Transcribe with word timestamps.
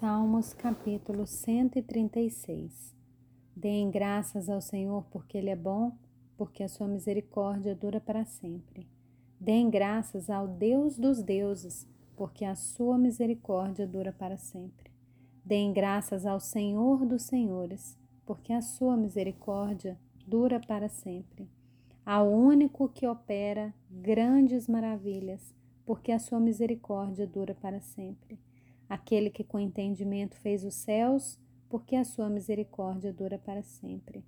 Salmos 0.00 0.54
capítulo 0.54 1.26
136 1.26 2.96
Deem 3.54 3.90
graças 3.90 4.48
ao 4.48 4.58
Senhor 4.62 5.04
porque 5.10 5.36
Ele 5.36 5.50
é 5.50 5.54
bom, 5.54 5.92
porque 6.38 6.62
a 6.62 6.68
sua 6.68 6.88
misericórdia 6.88 7.74
dura 7.74 8.00
para 8.00 8.24
sempre. 8.24 8.88
Deem 9.38 9.68
graças 9.68 10.30
ao 10.30 10.48
Deus 10.48 10.96
dos 10.96 11.22
deuses, 11.22 11.86
porque 12.16 12.46
a 12.46 12.54
sua 12.54 12.96
misericórdia 12.96 13.86
dura 13.86 14.10
para 14.10 14.38
sempre. 14.38 14.90
Deem 15.44 15.70
graças 15.70 16.24
ao 16.24 16.40
Senhor 16.40 17.04
dos 17.04 17.24
senhores, 17.24 17.98
porque 18.24 18.54
a 18.54 18.62
sua 18.62 18.96
misericórdia 18.96 20.00
dura 20.26 20.58
para 20.58 20.88
sempre. 20.88 21.46
Ao 22.06 22.26
único 22.26 22.88
que 22.88 23.06
opera 23.06 23.74
grandes 23.90 24.66
maravilhas, 24.66 25.54
porque 25.84 26.10
a 26.10 26.18
sua 26.18 26.40
misericórdia 26.40 27.26
dura 27.26 27.54
para 27.54 27.82
sempre 27.82 28.38
aquele 28.90 29.30
que 29.30 29.44
com 29.44 29.60
entendimento 29.60 30.34
fez 30.34 30.64
os 30.64 30.74
céus, 30.74 31.38
porque 31.68 31.94
a 31.94 32.04
sua 32.04 32.28
misericórdia 32.28 33.12
dura 33.12 33.38
para 33.38 33.62
sempre. 33.62 34.24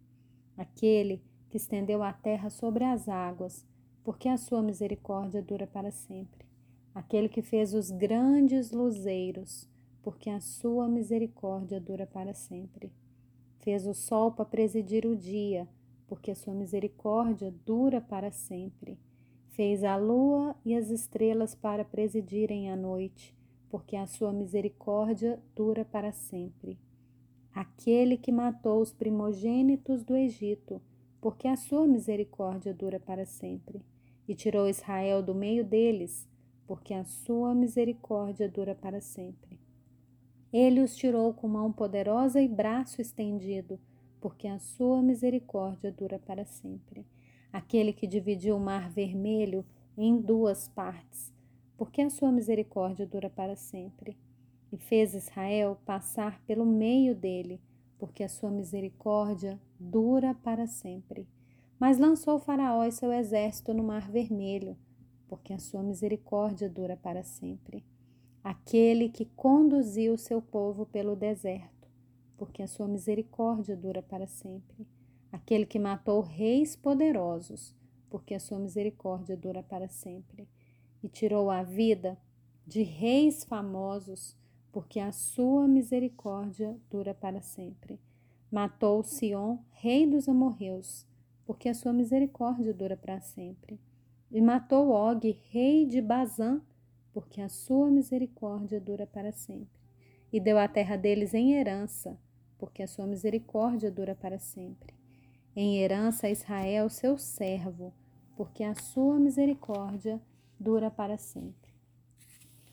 Aquele 0.57 1.21
que 1.51 1.57
estendeu 1.57 2.01
a 2.01 2.13
terra 2.13 2.49
sobre 2.49 2.85
as 2.85 3.09
águas, 3.09 3.67
porque 4.05 4.29
a 4.29 4.37
sua 4.37 4.63
misericórdia 4.63 5.43
dura 5.43 5.67
para 5.67 5.91
sempre. 5.91 6.47
Aquele 6.95 7.29
que 7.29 7.43
fez 7.43 7.75
os 7.75 7.91
grandes 7.91 8.71
luzeiros, 8.71 9.69
porque 10.01 10.31
a 10.31 10.39
sua 10.39 10.87
misericórdia 10.87 11.81
dura 11.81 12.07
para 12.07 12.33
sempre. 12.33 12.93
Fez 13.59 13.85
o 13.85 13.95
sol 13.95 14.31
para 14.31 14.45
presidir 14.45 15.05
o 15.05 15.17
dia, 15.17 15.69
porque 16.07 16.31
a 16.31 16.37
sua 16.37 16.55
misericórdia 16.55 17.53
dura 17.67 18.01
para 18.01 18.31
sempre. 18.31 18.97
Fez 19.49 19.83
a 19.83 19.97
lua 19.97 20.55
e 20.65 20.73
as 20.75 20.89
estrelas 20.89 21.53
para 21.53 21.85
presidirem 21.85 22.71
a 22.71 22.77
noite, 22.77 23.35
porque 23.73 23.97
a 23.97 24.07
sua 24.07 24.35
misericórdia 24.35 25.43
dura 25.57 25.83
para 25.83 26.13
sempre. 26.13 26.79
Aquele 27.55 28.19
que 28.19 28.31
matou 28.31 28.83
os 28.83 28.93
primogênitos 28.93 30.05
do 30.05 30.15
Egito, 30.15 30.79
porque 31.23 31.49
a 31.49 31.57
sua 31.57 31.87
misericórdia 31.87 32.75
dura 32.75 33.01
para 33.01 33.25
sempre. 33.25 33.83
E 34.29 34.35
tirou 34.35 34.69
Israel 34.69 35.23
do 35.23 35.35
meio 35.35 35.65
deles, 35.65 36.29
porque 36.67 36.93
a 36.93 37.03
sua 37.03 37.55
misericórdia 37.55 38.47
dura 38.47 38.75
para 38.75 39.01
sempre. 39.01 39.59
Ele 40.53 40.83
os 40.83 40.95
tirou 40.95 41.33
com 41.33 41.49
mão 41.49 41.73
poderosa 41.73 42.43
e 42.43 42.49
braço 42.49 43.01
estendido, 43.01 43.81
porque 44.21 44.49
a 44.49 44.59
sua 44.59 45.01
misericórdia 45.01 45.91
dura 45.91 46.19
para 46.19 46.45
sempre. 46.45 47.07
Aquele 47.51 47.95
que 47.95 48.07
dividiu 48.07 48.55
o 48.55 48.61
mar 48.61 48.91
vermelho 48.91 49.65
em 49.97 50.21
duas 50.21 50.69
partes, 50.69 51.33
porque 51.77 52.03
a 52.03 52.11
sua 52.11 52.31
misericórdia 52.31 53.07
dura 53.07 53.31
para 53.31 53.57
sempre. 53.57 54.17
E 54.71 54.77
fez 54.77 55.15
Israel 55.15 55.77
passar 55.85 56.41
pelo 56.47 56.65
meio 56.65 57.15
dele, 57.15 57.61
porque 57.99 58.23
a 58.23 58.29
sua 58.29 58.51
misericórdia 58.51 59.61
dura 59.79 60.35
para 60.35 60.67
sempre. 60.67 61.29
Mas 61.79 61.99
lançou 61.99 62.39
Faraó 62.39 62.85
e 62.85 62.93
seu 62.93 63.13
exército 63.13 63.75
no 63.75 63.83
mar 63.83 64.11
vermelho, 64.11 64.77
porque 65.29 65.53
a 65.53 65.59
sua 65.59 65.83
misericórdia 65.83 66.71
dura 66.71 66.97
para 66.97 67.23
sempre. 67.23 67.85
Aquele 68.43 69.09
que 69.09 69.27
conduziu 69.27 70.15
o 70.15 70.19
seu 70.19 70.41
povo 70.41 70.87
pelo 70.87 71.15
deserto, 71.15 71.89
porque 72.39 72.63
a 72.63 72.69
sua 72.69 72.89
misericórdia 72.89 73.77
dura 73.77 74.03
para 74.03 74.27
sempre. 74.27 74.87
Aquele 75.31 75.67
que 75.67 75.79
matou 75.79 76.21
reis 76.23 76.75
poderosos, 76.75 77.75
porque 78.09 78.35
a 78.35 78.41
sua 78.41 78.59
misericórdia 78.59 79.37
dura 79.37 79.63
para 79.63 79.89
sempre 79.89 80.49
e 81.03 81.09
tirou 81.09 81.51
a 81.51 81.63
vida 81.63 82.19
de 82.67 82.83
reis 82.83 83.45
famosos, 83.45 84.37
porque 84.71 85.01
a 85.01 85.13
sua 85.13 85.67
misericórdia 85.67 86.77
dura 86.91 87.13
para 87.13 87.41
sempre. 87.41 88.01
Matou 88.51 89.03
Sion, 89.03 89.59
rei 89.71 90.07
dos 90.07 90.29
amorreus, 90.29 91.07
porque 91.45 91.69
a 91.69 91.75
sua 91.75 91.93
misericórdia 91.93 92.73
dura 92.73 92.97
para 92.97 93.21
sempre. 93.21 93.81
E 94.31 94.41
matou 94.41 94.91
Og, 94.91 95.37
rei 95.51 95.85
de 95.85 96.01
Bazã, 96.01 96.61
porque 97.13 97.41
a 97.41 97.49
sua 97.49 97.91
misericórdia 97.91 98.81
dura 98.81 99.07
para 99.07 99.33
sempre. 99.33 99.75
E 100.33 100.41
deu 100.41 100.59
a 100.59 100.67
terra 100.67 100.97
deles 100.97 101.35
em 101.35 101.53
herança, 101.53 102.19
porque 102.59 102.83
a 102.83 102.87
sua 102.87 103.07
misericórdia 103.07 103.91
dura 103.91 104.15
para 104.15 104.39
sempre. 104.39 104.95
Em 105.55 105.79
herança 105.79 106.27
a 106.27 106.31
Israel, 106.31 106.89
seu 106.89 107.19
servo, 107.19 107.93
porque 108.37 108.65
a 108.65 108.75
sua 108.75 109.19
misericórdia 109.19 110.19
dura 110.63 110.91
para 110.91 111.19
sempre. 111.19 111.73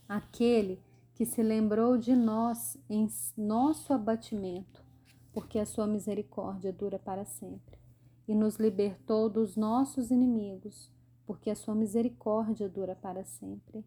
Aquele 0.08 0.80
que 1.16 1.26
se 1.26 1.44
lembrou 1.44 1.98
de 1.98 2.16
nós 2.16 2.78
em 2.90 3.10
nosso 3.36 3.92
abatimento, 3.92 4.84
porque 5.34 5.60
a 5.60 5.66
sua 5.66 5.86
misericórdia 5.86 6.72
dura 6.72 6.98
para 6.98 7.26
sempre, 7.26 7.78
e 8.28 8.36
nos 8.36 8.56
libertou 8.56 9.30
dos 9.30 9.56
nossos 9.56 10.12
inimigos, 10.12 10.92
porque 11.26 11.50
a 11.50 11.56
sua 11.56 11.76
misericórdia 11.76 12.70
dura 12.70 12.96
para 12.96 13.26
sempre. 13.26 13.84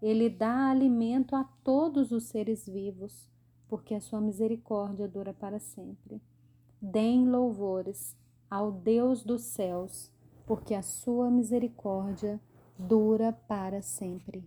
Ele 0.00 0.30
dá 0.30 0.70
alimento 0.70 1.34
a 1.34 1.44
todos 1.64 2.12
os 2.12 2.24
seres 2.24 2.66
vivos, 2.66 3.28
porque 3.68 3.94
a 3.94 4.00
sua 4.00 4.20
misericórdia 4.20 5.08
dura 5.08 5.34
para 5.34 5.58
sempre. 5.58 6.22
Deem 6.80 7.28
louvores 7.28 8.16
ao 8.48 8.70
Deus 8.70 9.24
dos 9.24 9.42
céus, 9.42 10.10
porque 10.46 10.74
a 10.74 10.82
sua 10.82 11.30
misericórdia 11.30 12.40
dura 12.78 13.32
para 13.32 13.82
sempre. 13.82 14.44